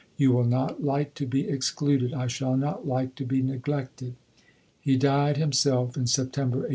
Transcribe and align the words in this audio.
You 0.17 0.31
will 0.31 0.45
not 0.45 0.83
like 0.83 1.13
to 1.13 1.27
be 1.27 1.47
excluded; 1.47 2.11
I 2.11 2.25
shall 2.25 2.57
not 2.57 2.87
like 2.87 3.13
to 3.17 3.23
be 3.23 3.43
neglected." 3.43 4.15
He 4.79 4.97
died 4.97 5.37
himself 5.37 5.95
in 5.95 6.07
September, 6.07 6.57
1841. 6.65 6.69